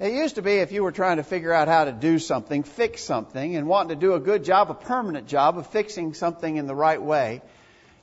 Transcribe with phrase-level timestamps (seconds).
[0.00, 2.62] It used to be if you were trying to figure out how to do something,
[2.62, 6.56] fix something, and wanting to do a good job, a permanent job of fixing something
[6.56, 7.42] in the right way,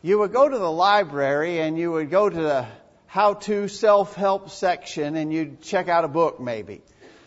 [0.03, 2.67] you would go to the library and you would go to the
[3.07, 6.83] how to self help section and you'd check out a book maybe.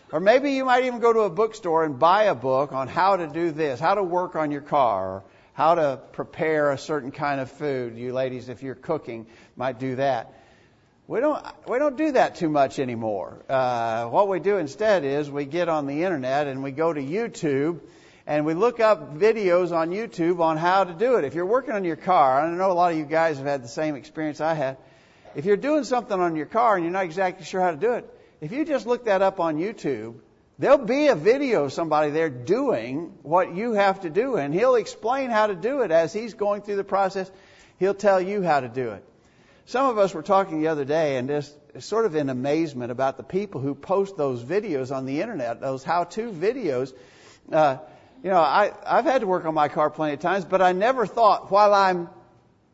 [0.09, 3.17] Or maybe you might even go to a bookstore and buy a book on how
[3.17, 7.41] to do this, how to work on your car, how to prepare a certain kind
[7.41, 7.97] of food.
[7.97, 9.27] You ladies, if you're cooking,
[9.57, 10.33] might do that.
[11.11, 13.43] We don't we don't do that too much anymore.
[13.49, 17.01] Uh, what we do instead is we get on the internet and we go to
[17.01, 17.81] YouTube
[18.25, 21.25] and we look up videos on YouTube on how to do it.
[21.25, 23.61] If you're working on your car, I know a lot of you guys have had
[23.61, 24.77] the same experience I had.
[25.35, 27.91] If you're doing something on your car and you're not exactly sure how to do
[27.95, 28.09] it,
[28.39, 30.15] if you just look that up on YouTube,
[30.59, 34.75] there'll be a video of somebody there doing what you have to do, and he'll
[34.75, 37.29] explain how to do it as he's going through the process.
[37.79, 39.03] He'll tell you how to do it.
[39.65, 43.17] Some of us were talking the other day and just sort of in amazement about
[43.17, 46.93] the people who post those videos on the internet, those how-to videos.
[47.51, 47.77] Uh,
[48.23, 50.73] you know, I, I've had to work on my car plenty of times, but I
[50.73, 52.09] never thought while I'm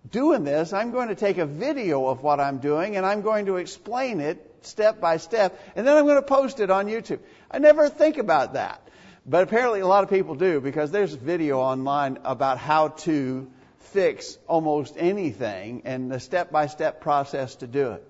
[0.10, 3.46] doing this, I'm going to take a video of what I'm doing and I'm going
[3.46, 7.20] to explain it step by step, and then I'm going to post it on YouTube.
[7.50, 8.82] I never think about that.
[9.26, 13.50] But apparently a lot of people do because there's video online about how to
[13.94, 18.04] fix almost anything and the step by step process to do it.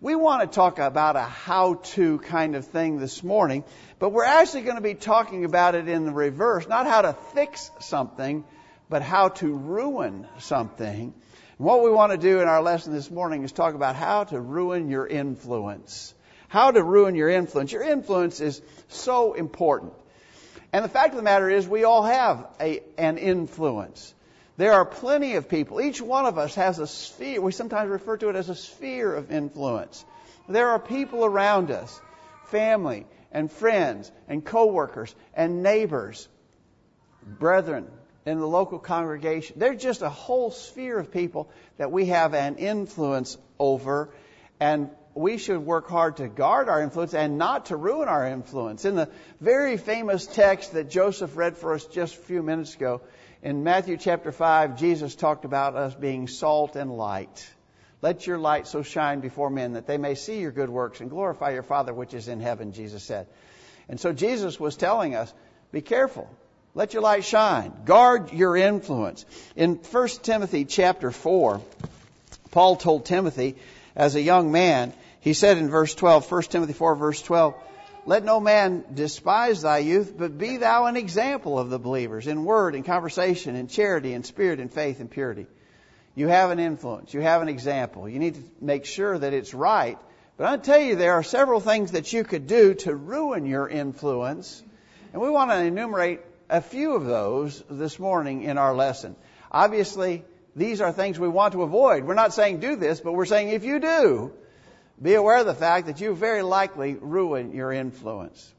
[0.00, 3.64] We want to talk about a how to kind of thing this morning,
[3.98, 6.68] but we're actually going to be talking about it in the reverse.
[6.68, 8.44] Not how to fix something,
[8.88, 11.12] but how to ruin something.
[11.58, 14.22] And what we want to do in our lesson this morning is talk about how
[14.24, 16.14] to ruin your influence.
[16.46, 17.72] How to ruin your influence.
[17.72, 19.94] Your influence is so important.
[20.72, 24.14] And the fact of the matter is, we all have a, an influence.
[24.58, 25.80] There are plenty of people.
[25.80, 27.40] Each one of us has a sphere.
[27.40, 30.04] We sometimes refer to it as a sphere of influence.
[30.48, 32.00] There are people around us,
[32.46, 36.26] family and friends and coworkers and neighbors,
[37.22, 37.86] brethren,
[38.26, 39.60] in the local congregation.
[39.60, 44.10] There's just a whole sphere of people that we have an influence over,
[44.58, 48.84] and we should work hard to guard our influence and not to ruin our influence.
[48.84, 53.00] In the very famous text that Joseph read for us just a few minutes ago,
[53.42, 57.50] in Matthew chapter 5, Jesus talked about us being salt and light.
[58.00, 61.10] Let your light so shine before men that they may see your good works and
[61.10, 63.26] glorify your Father which is in heaven, Jesus said.
[63.88, 65.34] And so Jesus was telling us,
[65.72, 66.30] be careful.
[66.74, 67.72] Let your light shine.
[67.84, 69.24] Guard your influence.
[69.56, 71.60] In 1 Timothy chapter 4,
[72.52, 73.56] Paul told Timothy
[73.96, 77.54] as a young man, he said in verse 12, 1 Timothy 4 verse 12,
[78.06, 82.44] let no man despise thy youth, but be thou an example of the believers in
[82.44, 85.46] word in conversation, in charity in spirit in faith in purity.
[86.14, 87.12] You have an influence.
[87.12, 88.08] You have an example.
[88.08, 89.98] You need to make sure that it's right.
[90.38, 93.68] But I'll tell you, there are several things that you could do to ruin your
[93.68, 94.62] influence.
[95.12, 99.16] And we want to enumerate a few of those this morning in our lesson.
[99.52, 100.24] Obviously,
[100.56, 102.04] these are things we want to avoid.
[102.04, 104.32] We're not saying do this, but we're saying if you do,
[105.00, 108.52] be aware of the fact that you very likely ruin your influence.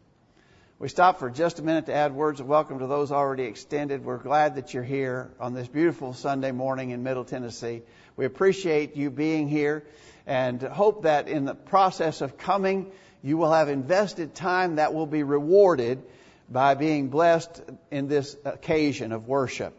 [0.78, 4.06] We stop for just a minute to add words of welcome to those already extended.
[4.06, 7.82] We're glad that you're here on this beautiful Sunday morning in Middle Tennessee.
[8.16, 9.84] We appreciate you being here
[10.26, 12.90] and hope that in the process of coming,
[13.22, 16.02] you will have invested time that will be rewarded
[16.50, 17.62] by being blessed
[17.92, 19.78] in this occasion of worship.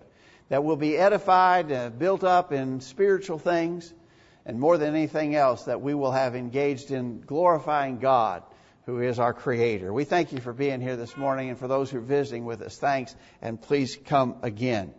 [0.50, 3.94] That will be edified, uh, built up in spiritual things,
[4.46, 8.42] and more than anything else, that we will have engaged in glorifying God,
[8.86, 9.92] who is our Creator.
[9.92, 12.62] We thank you for being here this morning, and for those who are visiting with
[12.62, 14.92] us, thanks, and please come again.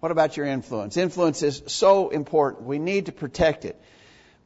[0.00, 0.96] What about your influence?
[0.96, 2.66] Influence is so important.
[2.66, 3.80] We need to protect it.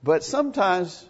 [0.03, 1.05] But sometimes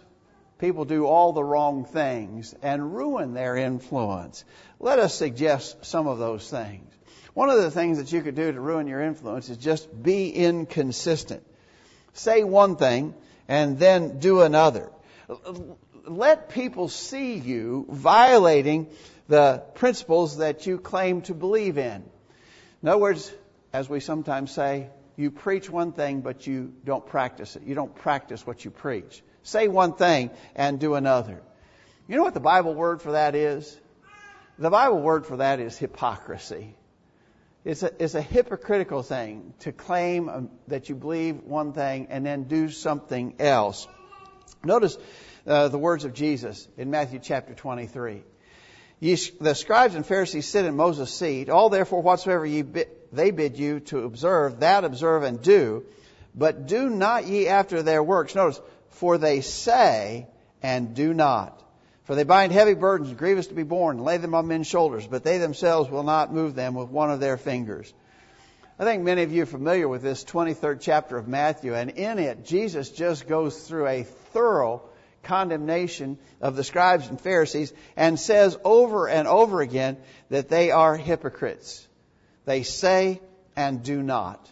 [0.57, 4.43] people do all the wrong things and ruin their influence.
[4.79, 6.91] Let us suggest some of those things.
[7.33, 10.29] One of the things that you could do to ruin your influence is just be
[10.29, 11.43] inconsistent.
[12.13, 13.13] Say one thing
[13.47, 14.89] and then do another.
[16.05, 18.87] Let people see you violating
[19.27, 22.03] the principles that you claim to believe in.
[22.81, 23.31] In other words,
[23.71, 27.63] as we sometimes say, you preach one thing, but you don't practice it.
[27.63, 29.23] You don't practice what you preach.
[29.43, 31.41] Say one thing and do another.
[32.07, 33.77] You know what the Bible word for that is?
[34.57, 36.75] The Bible word for that is hypocrisy.
[37.63, 42.25] It's a, it's a hypocritical thing to claim um, that you believe one thing and
[42.25, 43.87] then do something else.
[44.63, 44.97] Notice
[45.45, 48.23] uh, the words of Jesus in Matthew chapter 23.
[48.99, 51.49] Ye, the scribes and Pharisees sit in Moses' seat.
[51.49, 55.85] All therefore whatsoever ye bid, they bid you to observe, that observe and do.
[56.33, 58.33] But do not ye after their works.
[58.33, 58.59] Notice,
[58.89, 60.27] for they say
[60.63, 61.61] and do not.
[62.11, 65.07] For they bind heavy burdens, grievous to be borne, and lay them on men's shoulders,
[65.07, 67.93] but they themselves will not move them with one of their fingers.
[68.77, 72.19] I think many of you are familiar with this 23rd chapter of Matthew, and in
[72.19, 74.81] it, Jesus just goes through a thorough
[75.23, 79.95] condemnation of the scribes and Pharisees and says over and over again
[80.27, 81.87] that they are hypocrites.
[82.43, 83.21] They say
[83.55, 84.49] and do not.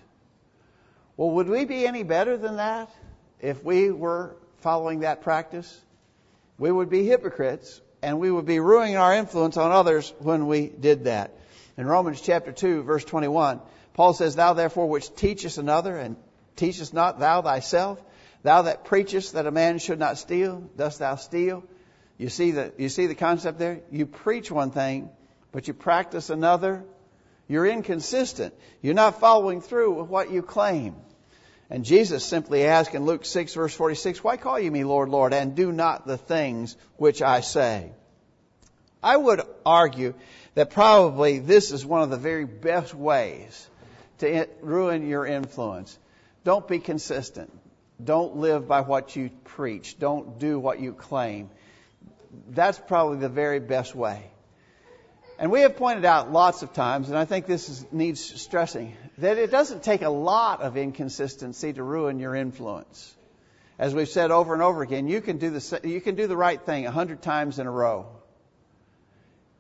[1.17, 2.89] Well, would we be any better than that
[3.41, 5.77] if we were following that practice?
[6.59, 10.67] We would be hypocrites and we would be ruining our influence on others when we
[10.67, 11.33] did that.
[11.77, 13.61] In Romans chapter 2 verse 21,
[13.93, 16.17] Paul says, Thou therefore which teachest another and
[16.57, 18.01] teachest not thou thyself,
[18.43, 21.63] thou that preachest that a man should not steal, dost thou steal?
[22.17, 23.79] You see the, you see the concept there?
[23.89, 25.09] You preach one thing,
[25.53, 26.83] but you practice another.
[27.47, 28.53] You're inconsistent.
[28.81, 30.95] You're not following through with what you claim.
[31.69, 35.33] And Jesus simply asked in Luke 6 verse 46, Why call you me Lord, Lord,
[35.33, 37.91] and do not the things which I say?
[39.03, 40.13] I would argue
[40.55, 43.67] that probably this is one of the very best ways
[44.17, 45.97] to ruin your influence.
[46.43, 47.51] Don't be consistent.
[48.03, 49.99] Don't live by what you preach.
[49.99, 51.49] Don't do what you claim.
[52.49, 54.31] That's probably the very best way.
[55.39, 58.93] And we have pointed out lots of times, and I think this is, needs stressing,
[59.19, 63.15] that it doesn't take a lot of inconsistency to ruin your influence.
[63.79, 66.35] As we've said over and over again, you can do the, you can do the
[66.35, 68.07] right thing a hundred times in a row.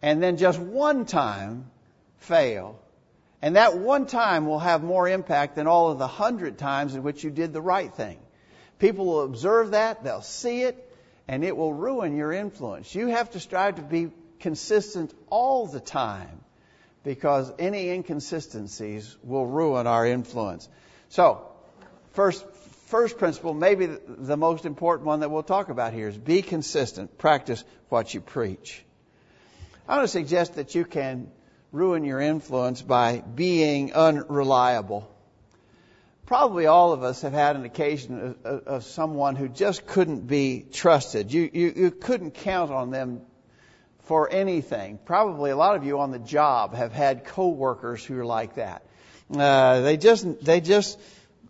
[0.01, 1.71] And then just one time
[2.17, 2.77] fail.
[3.41, 7.03] And that one time will have more impact than all of the hundred times in
[7.03, 8.19] which you did the right thing.
[8.79, 10.91] People will observe that, they'll see it,
[11.29, 12.93] and it will ruin your influence.
[12.93, 16.39] You have to strive to be consistent all the time
[17.03, 20.67] because any inconsistencies will ruin our influence.
[21.09, 21.47] So,
[22.13, 22.45] first,
[22.87, 27.17] first principle, maybe the most important one that we'll talk about here is be consistent.
[27.17, 28.83] Practice what you preach.
[29.87, 31.31] I want to suggest that you can
[31.71, 35.09] ruin your influence by being unreliable.
[36.25, 40.63] Probably all of us have had an occasion of, of someone who just couldn't be
[40.71, 41.33] trusted.
[41.33, 43.21] You, you, you couldn't count on them
[44.09, 44.97] for anything.
[45.05, 48.81] Probably a lot of you on the job have had coworkers who are like that.
[49.31, 50.99] Uh, they just they just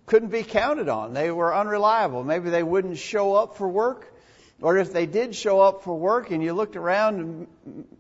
[0.08, 1.14] couldn't be counted on.
[1.14, 2.22] They were unreliable.
[2.26, 4.14] Maybe they wouldn't show up for work,
[4.62, 7.48] or if they did show up for work and you looked around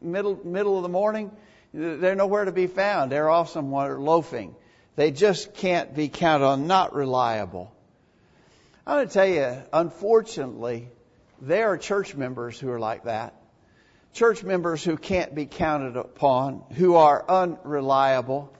[0.01, 1.31] middle middle of the morning,
[1.73, 3.13] they're nowhere to be found.
[3.13, 4.53] They're off somewhere loafing.
[4.97, 6.67] They just can't be counted on.
[6.67, 7.73] Not reliable.
[8.85, 10.89] I'm going to tell you, unfortunately,
[11.41, 13.38] there are church members who are like that
[14.13, 18.51] church members who can't be counted upon, who are unreliable.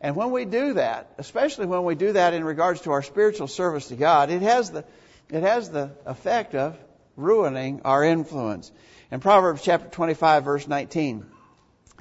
[0.00, 3.48] And when we do that, especially when we do that in regards to our spiritual
[3.48, 4.84] service to God, it has the,
[5.30, 6.76] it has the effect of
[7.16, 8.70] ruining our influence.
[9.10, 11.26] In Proverbs chapter 25 verse 19,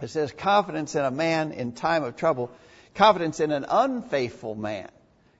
[0.02, 2.52] it says, confidence in a man in time of trouble,
[2.96, 4.90] confidence in an unfaithful man.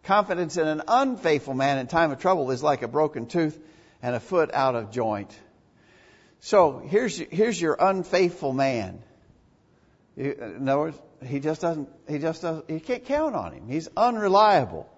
[0.04, 3.58] Confidence in an unfaithful man in time of trouble is like a broken tooth
[4.02, 5.38] and a foot out of joint.
[6.46, 9.02] So here's here's your unfaithful man.
[10.18, 11.88] In other words, he just doesn't.
[12.10, 12.70] He just doesn't.
[12.70, 13.70] You can't count on him.
[13.70, 14.90] He's unreliable.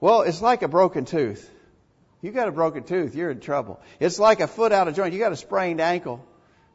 [0.00, 1.48] Well, it's like a broken tooth.
[2.22, 3.80] You got a broken tooth, you're in trouble.
[4.00, 5.14] It's like a foot out of joint.
[5.14, 6.26] You got a sprained ankle.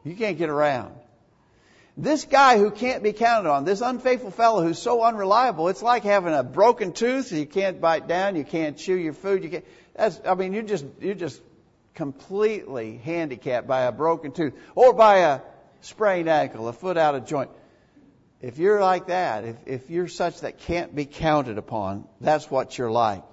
[0.06, 0.96] You can't get around.
[1.98, 6.04] This guy who can't be counted on, this unfaithful fellow who's so unreliable, it's like
[6.04, 7.34] having a broken tooth.
[7.34, 8.38] You can't bite down.
[8.38, 9.44] You can't chew your food.
[9.44, 9.66] You can't.
[9.94, 10.22] That's.
[10.26, 11.42] I mean, you just you just
[11.96, 15.42] completely handicapped by a broken tooth or by a
[15.82, 17.50] sprained ankle, a foot out of joint.
[18.42, 22.78] If you're like that, if, if you're such that can't be counted upon, that's what
[22.78, 23.24] you're like.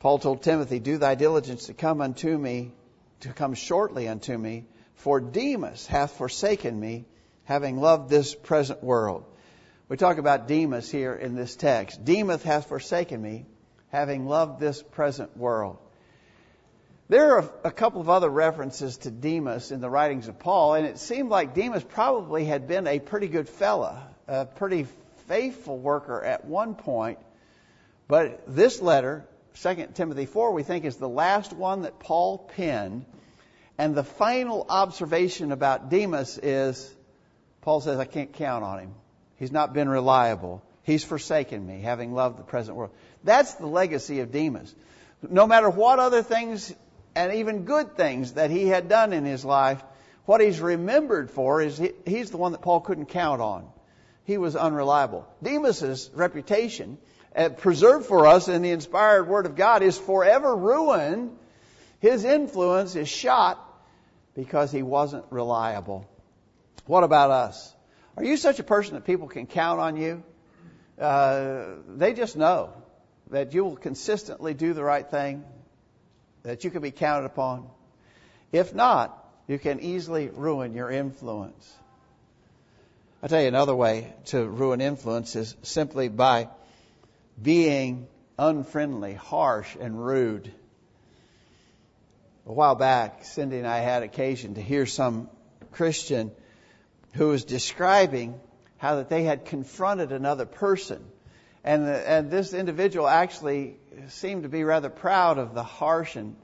[0.00, 2.72] Paul told Timothy, Do thy diligence to come unto me,
[3.20, 7.04] to come shortly unto me, for Demas hath forsaken me,
[7.44, 9.24] having loved this present world.
[9.88, 12.04] We talk about Demas here in this text.
[12.04, 13.46] Demas hath forsaken me,
[13.88, 15.78] having loved this present world.
[17.10, 20.86] There are a couple of other references to Demas in the writings of Paul, and
[20.86, 24.86] it seemed like Demas probably had been a pretty good fella, a pretty
[25.26, 27.18] faithful worker at one point.
[28.06, 29.26] But this letter,
[29.60, 33.06] 2 Timothy 4, we think is the last one that Paul penned.
[33.76, 36.94] And the final observation about Demas is
[37.62, 38.94] Paul says, I can't count on him.
[39.34, 40.62] He's not been reliable.
[40.84, 42.92] He's forsaken me, having loved the present world.
[43.24, 44.72] That's the legacy of Demas.
[45.28, 46.72] No matter what other things
[47.14, 49.82] and even good things that he had done in his life,
[50.26, 53.68] what he's remembered for is he, he's the one that Paul couldn't count on.
[54.24, 55.26] He was unreliable.
[55.42, 56.98] Demas's reputation,
[57.34, 61.36] uh, preserved for us in the inspired Word of God, is forever ruined.
[61.98, 63.58] His influence is shot
[64.34, 66.08] because he wasn't reliable.
[66.86, 67.74] What about us?
[68.16, 70.22] Are you such a person that people can count on you?
[70.98, 72.72] Uh, they just know
[73.30, 75.44] that you will consistently do the right thing,
[76.42, 77.68] that you can be counted upon.
[78.52, 79.16] If not,
[79.46, 81.74] you can easily ruin your influence.
[83.22, 86.48] I'll tell you another way to ruin influence is simply by
[87.40, 88.06] being
[88.38, 90.52] unfriendly, harsh, and rude.
[92.46, 95.28] A while back, Cindy and I had occasion to hear some
[95.72, 96.32] Christian
[97.14, 98.40] who was describing
[98.78, 101.04] how that they had confronted another person.
[101.62, 103.76] And, and this individual actually
[104.08, 106.36] seemed to be rather proud of the harsh and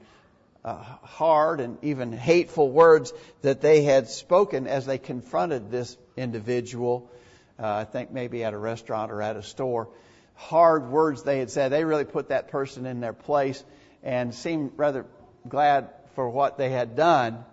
[0.63, 7.09] uh, hard and even hateful words that they had spoken as they confronted this individual.
[7.57, 9.87] Uh, I think maybe at a restaurant or at a store.
[10.35, 11.71] Hard words they had said.
[11.71, 13.63] They really put that person in their place
[14.03, 15.05] and seemed rather
[15.47, 17.45] glad for what they had done.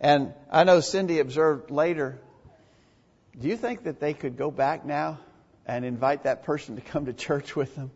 [0.00, 2.18] And I know Cindy observed later.
[3.38, 5.18] Do you think that they could go back now
[5.66, 7.90] and invite that person to come to church with them?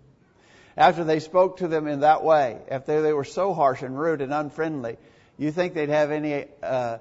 [0.76, 4.20] After they spoke to them in that way, after they were so harsh and rude
[4.20, 4.96] and unfriendly,
[5.38, 6.98] you think they'd have any uh,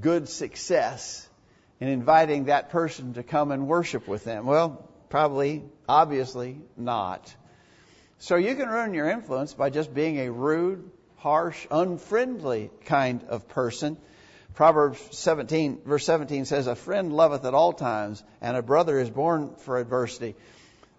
[0.00, 1.28] good success
[1.80, 4.46] in inviting that person to come and worship with them?
[4.46, 7.34] Well, probably, obviously not.
[8.18, 13.48] So you can ruin your influence by just being a rude, harsh, unfriendly kind of
[13.48, 13.96] person.
[14.54, 19.10] Proverbs 17, verse 17 says, A friend loveth at all times, and a brother is
[19.10, 20.36] born for adversity.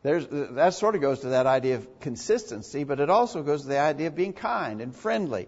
[0.03, 3.69] There's, that sort of goes to that idea of consistency, but it also goes to
[3.69, 5.48] the idea of being kind and friendly.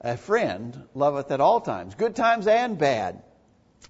[0.00, 3.22] A friend loveth at all times, good times and bad.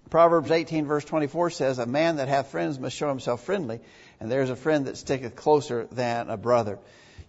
[0.08, 3.80] Proverbs 18 verse 24 says, A man that hath friends must show himself friendly,
[4.18, 6.78] and there's a friend that sticketh closer than a brother.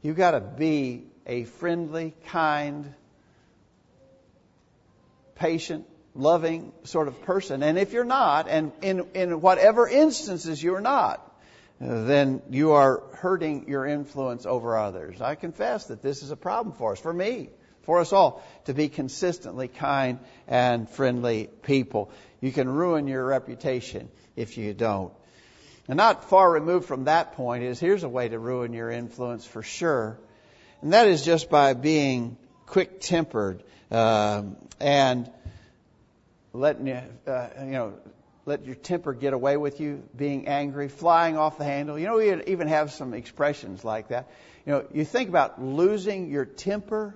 [0.02, 2.94] You've got to be a friendly, kind,
[5.36, 7.64] patient, loving sort of person.
[7.64, 11.30] And if you're not, and in, in whatever instances you're not,
[11.84, 15.20] then you are hurting your influence over others.
[15.22, 17.50] I confess that this is a problem for us, for me,
[17.84, 22.12] for us all, to be consistently kind and friendly people.
[22.40, 25.14] You can ruin your reputation if you don't.
[25.88, 29.46] And not far removed from that point is here's a way to ruin your influence
[29.46, 30.18] for sure,
[30.82, 34.44] and that is just by being quick tempered uh,
[34.80, 35.30] and
[36.54, 37.94] letting uh, you know,
[38.46, 41.98] let your temper get away with you, being angry, flying off the handle.
[41.98, 44.30] You know, we even have some expressions like that.
[44.66, 47.16] You know, you think about losing your temper.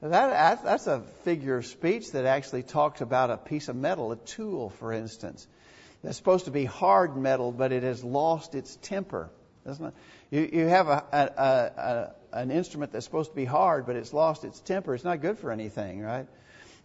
[0.00, 4.16] That, that's a figure of speech that actually talks about a piece of metal, a
[4.16, 5.46] tool, for instance,
[6.02, 9.30] that's supposed to be hard metal, but it has lost its temper.
[9.66, 9.94] Doesn't it?
[10.30, 14.12] You, you have a, a, a, an instrument that's supposed to be hard, but it's
[14.12, 14.94] lost its temper.
[14.94, 16.26] It's not good for anything, right?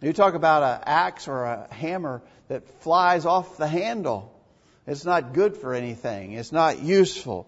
[0.02, 4.34] You talk about an axe or a hammer that flies off the handle.
[4.86, 6.32] It's not good for anything.
[6.32, 7.46] It's not useful.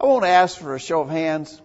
[0.00, 1.60] I won't ask for a show of hands,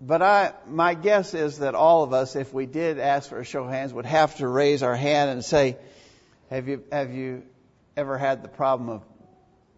[0.00, 3.44] but I, my guess is that all of us, if we did ask for a
[3.44, 5.76] show of hands, would have to raise our hand and say,
[6.48, 7.42] have you, have you
[7.96, 9.02] ever had the problem of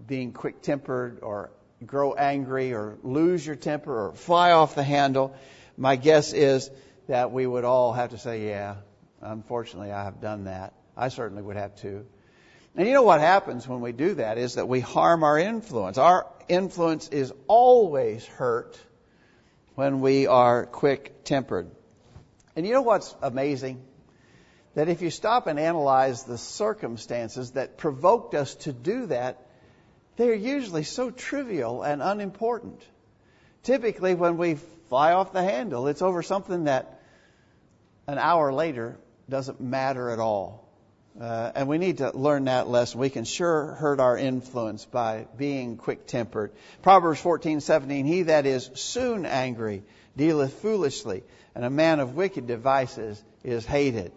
[0.07, 1.51] being quick tempered or
[1.87, 5.35] grow angry or lose your temper or fly off the handle?
[5.79, 6.71] My guess is
[7.09, 8.77] that we would all have to say, yeah,
[9.25, 10.75] Unfortunately, I have done that.
[10.97, 12.05] I certainly would have too.
[12.77, 15.97] And you know what happens when we do that is that we harm our influence.
[15.97, 18.79] Our influence is always hurt
[19.77, 21.71] when we are quick tempered.
[22.55, 23.83] And you know what's amazing?
[24.75, 29.41] That if you stop and analyze the circumstances that provoked us to do that,
[30.17, 32.83] they're usually so trivial and unimportant.
[33.63, 34.57] Typically, when we
[34.89, 37.01] fly off the handle, it's over something that
[38.07, 40.65] an hour later doesn't matter at all.
[41.21, 42.99] Uh, and we need to learn that lesson.
[42.99, 46.53] We can sure hurt our influence by being quick tempered.
[46.83, 49.85] Proverbs 14, 17, he that is soon angry
[50.17, 51.23] dealeth foolishly,
[51.55, 54.13] and a man of wicked devices is hated.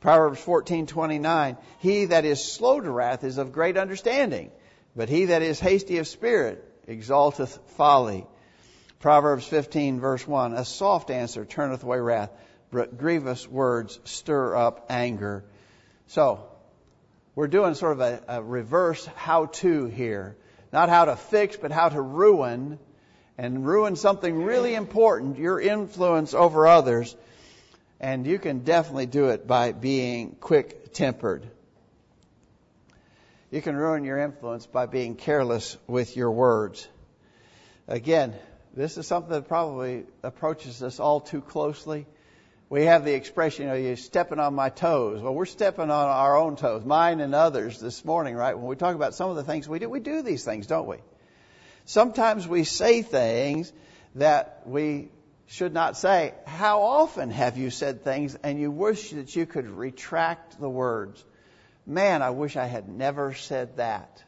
[0.00, 4.50] Proverbs 14, 29, he that is slow to wrath is of great understanding,
[4.94, 8.26] but he that is hasty of spirit exalteth folly.
[9.00, 12.30] Proverbs 15, verse 1, a soft answer turneth away wrath,
[12.96, 15.44] grievous words stir up anger.
[16.08, 16.44] So,
[17.34, 20.36] we're doing sort of a, a reverse how to here.
[20.72, 22.78] Not how to fix, but how to ruin,
[23.38, 27.16] and ruin something really important, your influence over others.
[28.00, 31.46] And you can definitely do it by being quick tempered.
[33.50, 36.88] You can ruin your influence by being careless with your words.
[37.86, 38.34] Again,
[38.74, 42.06] this is something that probably approaches us all too closely
[42.74, 45.22] we have the expression, you know, you're stepping on my toes.
[45.22, 48.58] Well, we're stepping on our own toes, mine and others this morning, right?
[48.58, 50.88] When we talk about some of the things we do, we do these things, don't
[50.88, 50.96] we?
[51.84, 53.72] Sometimes we say things
[54.16, 55.10] that we
[55.46, 56.34] should not say.
[56.46, 61.24] How often have you said things and you wish that you could retract the words?
[61.86, 64.24] Man, I wish I had never said that.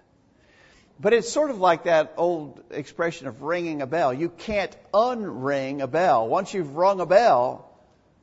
[1.00, 4.14] But it's sort of like that old expression of ringing a bell.
[4.14, 6.28] You can't unring a bell.
[6.28, 7.65] Once you've rung a bell,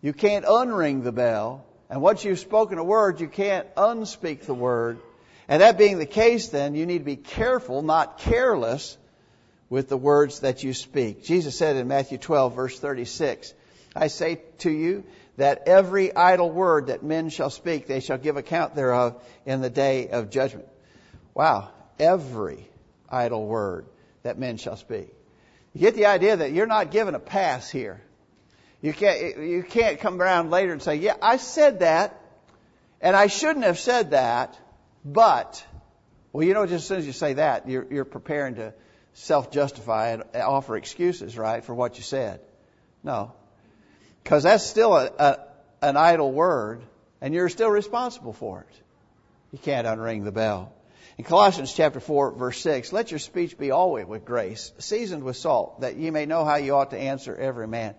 [0.03, 1.65] you can't unring the bell.
[1.89, 4.99] And once you've spoken a word, you can't unspeak the word.
[5.47, 8.95] And that being the case, then, you need to be careful, not careless,
[9.69, 11.23] with the words that you speak.
[11.23, 13.51] Jesus said in Matthew 12, verse 36,
[13.95, 15.03] I say to you
[15.37, 19.71] that every idle word that men shall speak, they shall give account thereof in the
[19.71, 20.67] day of judgment.
[21.33, 22.67] Wow every
[23.09, 23.85] idle word
[24.23, 25.13] that men shall speak.
[25.73, 28.01] You get the idea that you're not given a pass here.
[28.83, 32.19] You can't, you can't come around later and say, yeah, I said that,
[32.99, 34.59] and I shouldn't have said that,
[35.05, 35.65] but,
[36.33, 38.73] well, you know, just as soon as you say that, you're, you're preparing to
[39.13, 42.41] self-justify and offer excuses, right, for what you said.
[43.03, 43.31] No.
[44.21, 45.39] Because that's still a, a,
[45.81, 46.81] an idle word,
[47.21, 48.81] and you're still responsible for it.
[49.53, 50.73] You can't unring the bell.
[51.17, 55.37] In Colossians chapter 4 verse 6, let your speech be always with grace, seasoned with
[55.37, 57.95] salt, that ye may know how you ought to answer every man.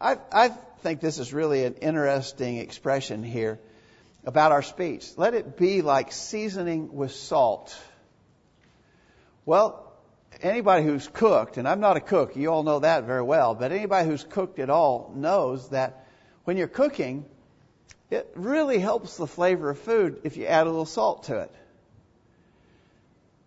[0.00, 0.48] I, I
[0.82, 3.58] think this is really an interesting expression here
[4.24, 5.06] about our speech.
[5.16, 7.76] Let it be like seasoning with salt.
[9.46, 9.92] Well,
[10.42, 13.72] anybody who's cooked, and I'm not a cook, you all know that very well, but
[13.72, 16.06] anybody who's cooked at all knows that
[16.44, 17.24] when you're cooking,
[18.10, 21.50] it really helps the flavor of food if you add a little salt to it.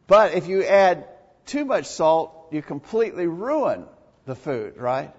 [0.08, 1.08] But if you add
[1.46, 3.86] too much salt, you completely ruin
[4.26, 5.14] the food, right?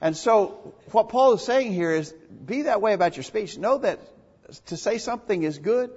[0.00, 2.12] And so what Paul is saying here is
[2.44, 3.56] be that way about your speech.
[3.56, 4.00] Know that
[4.66, 5.90] to say something is good,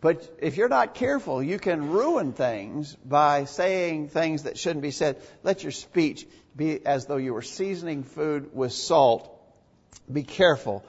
[0.00, 4.90] but if you're not careful, you can ruin things by saying things that shouldn't be
[4.90, 5.20] said.
[5.42, 9.30] Let your speech be as though you were seasoning food with salt.
[10.12, 10.84] Be careful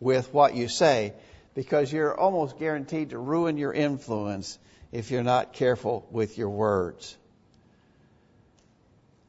[0.00, 1.14] with what you say
[1.54, 4.58] because you're almost guaranteed to ruin your influence
[4.92, 7.16] if you're not careful with your words.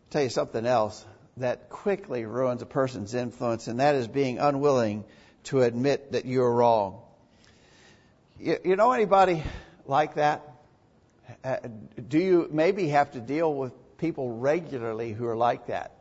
[0.08, 1.06] I'll tell you something else
[1.38, 5.04] that quickly ruins a person's influence, and that is being unwilling
[5.46, 7.00] to admit that you're wrong.
[8.40, 9.44] You, you know anybody
[9.86, 10.42] like that?
[11.44, 11.58] Uh,
[12.08, 15.92] do you maybe have to deal with people regularly who are like that?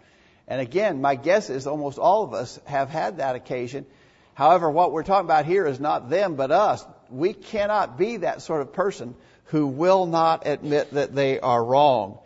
[0.48, 3.86] And again, my guess is almost all of us have had that occasion.
[4.34, 6.84] However, what we're talking about here is not them, but us.
[7.10, 9.14] We cannot be that sort of person
[9.46, 12.18] who will not admit that they are wrong.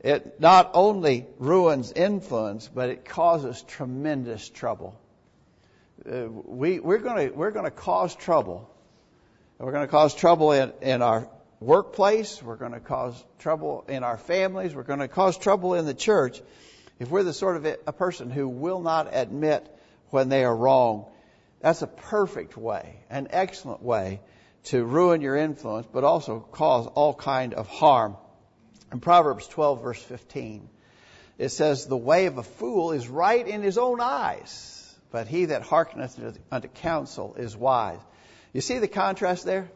[0.00, 4.98] It not only ruins influence, but it causes tremendous trouble.
[6.10, 8.70] Uh, we, we're going we're gonna cause trouble.
[9.60, 11.28] We're going to cause trouble in, in our
[11.60, 12.42] workplace.
[12.42, 14.74] We're going to cause trouble in our families.
[14.74, 16.40] We're going to cause trouble in the church
[16.98, 19.68] if we're the sort of a person who will not admit
[20.08, 21.04] when they are wrong.
[21.60, 24.20] That's a perfect way, an excellent way
[24.64, 28.16] to ruin your influence, but also cause all kind of harm.
[28.92, 30.68] In Proverbs 12 verse 15,
[31.38, 35.46] it says, the way of a fool is right in his own eyes, but he
[35.46, 38.00] that hearkeneth unto counsel is wise.
[38.52, 39.70] You see the contrast there?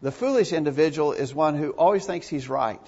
[0.00, 2.80] The foolish individual is one who always thinks he's right.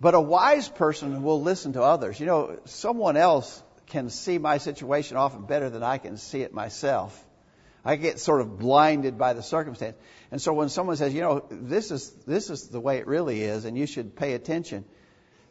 [0.00, 2.20] But a wise person will listen to others.
[2.20, 6.54] You know, someone else can see my situation often better than I can see it
[6.54, 7.24] myself.
[7.84, 9.96] I get sort of blinded by the circumstance.
[10.30, 13.42] And so when someone says, you know, this is, this is the way it really
[13.42, 14.84] is and you should pay attention,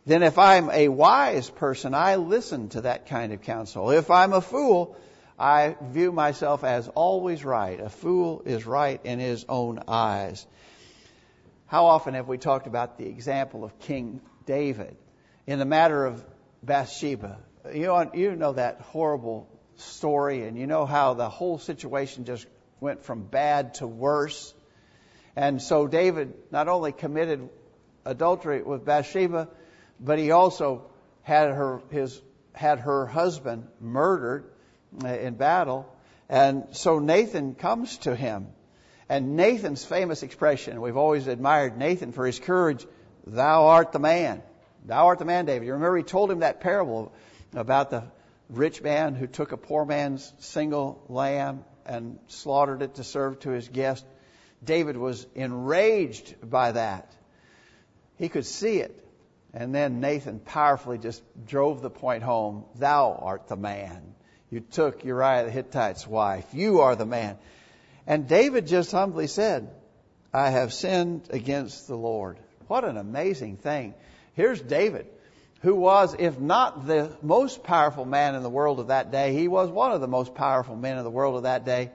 [0.05, 3.91] then if I'm a wise person, I listen to that kind of counsel.
[3.91, 4.95] If I'm a fool,
[5.37, 7.79] I view myself as always right.
[7.79, 10.45] A fool is right in his own eyes.
[11.67, 14.95] How often have we talked about the example of King David
[15.45, 16.25] in the matter of
[16.63, 17.39] Bathsheba?
[17.73, 22.45] You know, you know that horrible story, and you know how the whole situation just
[22.79, 24.53] went from bad to worse.
[25.35, 27.49] And so David not only committed
[28.05, 29.49] adultery with Bathsheba,
[29.99, 30.89] but he also
[31.21, 32.21] had her his
[32.53, 34.51] had her husband murdered
[35.03, 35.93] uh, in battle.
[36.29, 38.47] And so Nathan comes to him.
[39.09, 42.85] And Nathan's famous expression, we've always admired Nathan for his courage,
[43.25, 44.41] thou art the man.
[44.85, 45.65] Thou art the man, David.
[45.65, 47.13] You remember he told him that parable
[47.53, 48.03] about the
[48.49, 53.49] rich man who took a poor man's single lamb and slaughtered it to serve to
[53.49, 54.05] his guest.
[54.63, 57.13] David was enraged by that.
[58.17, 59.03] He could see it.
[59.53, 62.65] And then Nathan powerfully just drove the point home.
[62.75, 64.13] Thou art the man.
[64.49, 66.45] You took Uriah the Hittite's wife.
[66.53, 67.38] You are the man.
[68.05, 69.69] And David just humbly said,
[70.33, 72.38] I have sinned against the Lord.
[72.67, 73.93] What an amazing thing.
[74.33, 75.07] Here's David,
[75.61, 79.47] who was, if not the most powerful man in the world of that day, he
[79.47, 81.91] was one of the most powerful men in the world of that day.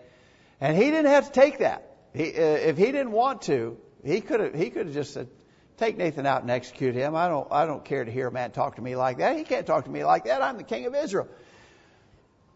[0.61, 1.97] And he didn't have to take that.
[2.15, 5.29] He, uh, if he didn't want to, he could have, he could have just said,
[5.77, 7.15] take Nathan out and execute him.
[7.15, 9.37] I don't, I don't care to hear a man talk to me like that.
[9.37, 10.43] He can't talk to me like that.
[10.43, 11.29] I'm the king of Israel.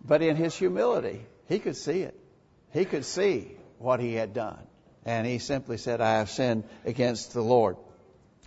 [0.04, 2.18] But in his humility, he could see it.
[2.72, 4.58] He could see what he had done.
[5.04, 7.76] And he simply said, I have sinned against the Lord.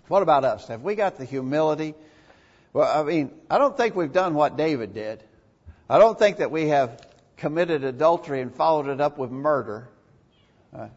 [0.08, 0.68] What about us?
[0.68, 1.94] Have we got the humility?
[2.72, 5.22] Well, I mean, I don't think we've done what David did.
[5.88, 7.04] I don't think that we have
[7.36, 9.88] committed adultery and followed it up with murder.
[10.76, 10.88] Uh,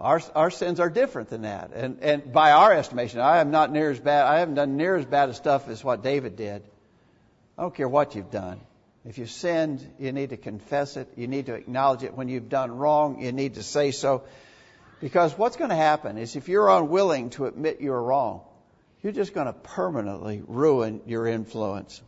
[0.00, 1.72] our, our sins are different than that.
[1.74, 4.94] And, and by our estimation, I am not near as bad, I haven't done near
[4.94, 6.62] as bad a stuff as what David did.
[7.56, 8.60] I don't care what you've done.
[9.04, 11.08] If you've sinned, you need to confess it.
[11.16, 12.14] You need to acknowledge it.
[12.14, 14.24] When you've done wrong, you need to say so.
[15.00, 18.42] Because what's going to happen is if you're unwilling to admit you're wrong,
[19.02, 22.02] you're just going to permanently ruin your influence.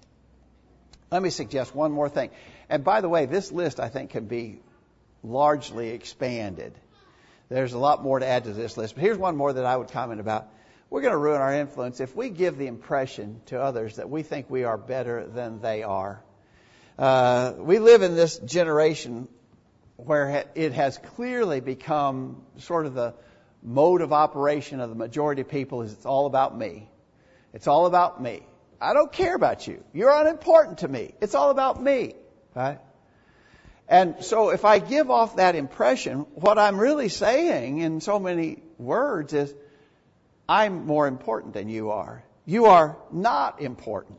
[1.11, 2.31] Let me suggest one more thing.
[2.69, 4.61] And by the way, this list I think can be
[5.23, 6.73] largely expanded.
[7.49, 9.77] There's a lot more to add to this list, but here's one more that I
[9.77, 10.49] would comment about.
[10.89, 14.23] We're going to ruin our influence if we give the impression to others that we
[14.23, 16.23] think we are better than they are.
[16.99, 19.29] Uh, we live in this generation
[19.97, 23.15] where it has clearly become sort of the
[23.63, 26.89] mode of operation of the majority of people is it's all about me.
[27.53, 28.47] It's all about me.
[28.81, 29.85] I don't care about you.
[29.93, 31.15] You're unimportant to me.
[31.21, 32.15] It's all about me.
[32.55, 32.79] Right?
[33.89, 38.63] And so if I give off that impression, what I'm really saying in so many
[38.79, 39.53] words is,
[40.49, 42.25] I'm more important than you are.
[42.47, 44.19] You are not important.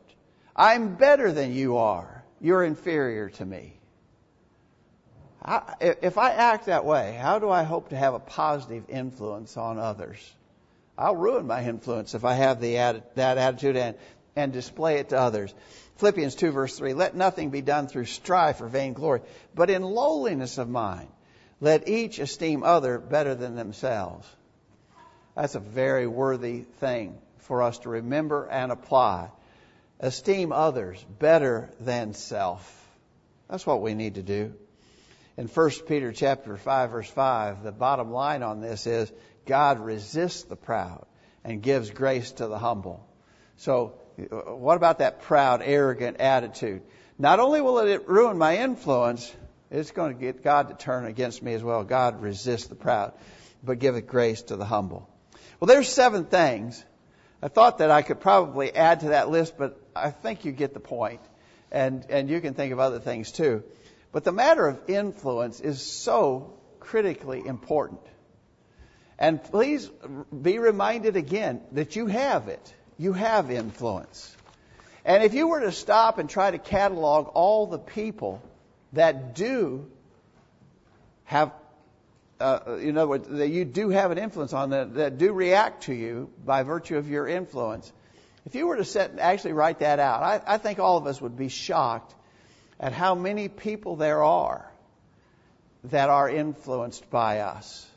[0.56, 2.23] I'm better than you are.
[2.39, 3.81] You're inferior to me.
[5.80, 9.80] If I act that way, how do I hope to have a positive influence on
[9.80, 10.19] others?
[10.97, 12.73] I'll ruin my influence if I have the,
[13.15, 13.97] that attitude and,
[14.36, 15.54] and display it to others.
[15.97, 19.21] Philippians 2 verse 3, let nothing be done through strife or vainglory,
[19.56, 21.08] but in lowliness of mind,
[21.60, 24.27] let each esteem other better than themselves.
[25.36, 29.30] That's a very worthy thing for us to remember and apply.
[29.99, 32.77] Esteem others better than self.
[33.49, 34.54] That's what we need to do.
[35.38, 39.12] In 1 Peter chapter 5 verse 5, the bottom line on this is
[39.46, 41.06] God resists the proud
[41.44, 43.08] and gives grace to the humble.
[43.58, 46.82] So what about that proud, arrogant attitude?
[47.17, 49.34] Not only will it ruin my influence,
[49.70, 51.84] it's going to get God to turn against me as well.
[51.84, 53.13] God resists the proud,
[53.63, 55.10] but giveth grace to the humble.
[55.60, 56.84] Well, there's seven things.
[57.41, 60.74] I thought that I could probably add to that list, but I think you get
[60.74, 61.22] the point.
[61.72, 63.63] And, and you can think of other things too.
[64.12, 68.02] But the matter of influence is so critically important.
[69.17, 69.89] And please
[70.41, 74.36] be reminded again that you have it you have influence.
[75.04, 78.43] And if you were to stop and try to catalog all the people
[78.93, 79.89] that do
[81.24, 81.52] have,
[82.39, 85.86] uh, in other words, that you do have an influence on, that, that do react
[85.86, 87.91] to you by virtue of your influence,
[88.45, 91.19] if you were to set, actually write that out, I, I think all of us
[91.19, 92.13] would be shocked
[92.82, 94.70] at how many people there are
[95.86, 97.88] that are influenced by us.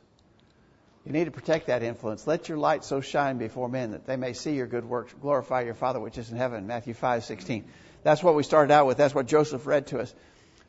[1.07, 2.27] You need to protect that influence.
[2.27, 5.63] Let your light so shine before men that they may see your good works, glorify
[5.63, 6.67] your Father which is in heaven.
[6.67, 7.65] Matthew 5:16.
[8.03, 8.99] That's what we started out with.
[8.99, 10.15] That's what Joseph read to us.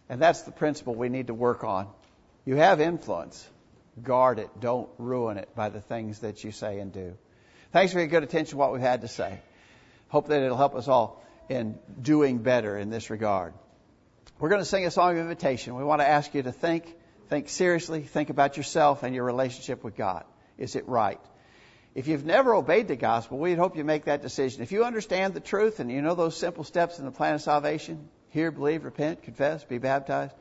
[0.09, 1.87] And that's the principle we need to work on.
[2.45, 3.49] You have influence.
[4.01, 4.49] Guard it.
[4.59, 7.17] Don't ruin it by the things that you say and do.
[7.71, 9.39] Thanks for your good attention to what we've had to say.
[10.09, 13.53] Hope that it'll help us all in doing better in this regard.
[14.39, 15.75] We're going to sing a song of invitation.
[15.75, 16.95] We want to ask you to think
[17.27, 18.01] Think seriously.
[18.01, 20.25] Think about yourself and your relationship with God.
[20.57, 21.19] Is it right?
[21.95, 24.61] If you've never obeyed the gospel, we'd hope you make that decision.
[24.61, 27.41] If you understand the truth and you know those simple steps in the plan of
[27.41, 30.35] salvation, hear, believe, repent, confess, be baptized,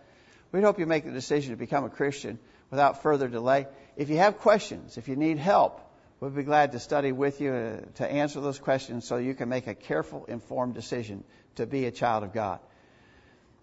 [0.52, 2.38] we'd hope you make the decision to become a Christian
[2.70, 3.66] without further delay.
[3.96, 5.80] If you have questions, if you need help,
[6.20, 9.48] we'd be glad to study with you uh, to answer those questions so you can
[9.48, 12.58] make a careful, informed decision to be a child of God.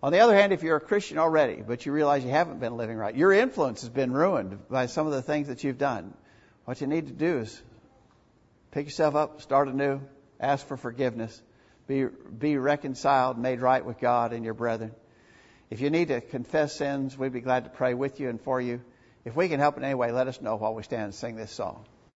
[0.03, 2.75] On the other hand, if you're a Christian already, but you realize you haven't been
[2.75, 6.13] living right, your influence has been ruined by some of the things that you've done.
[6.65, 7.61] What you need to do is
[8.71, 10.01] pick yourself up, start anew,
[10.39, 11.39] ask for forgiveness,
[11.87, 14.91] be, be reconciled, made right with God and your brethren.
[15.69, 18.59] If you need to confess sins, we'd be glad to pray with you and for
[18.59, 18.81] you.
[19.23, 21.35] If we can help in any way, let us know while we stand and sing
[21.35, 21.85] this song.